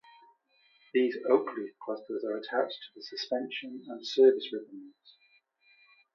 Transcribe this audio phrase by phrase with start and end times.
[0.95, 4.95] These oak leaf clusters are attached to the suspension and service ribbons.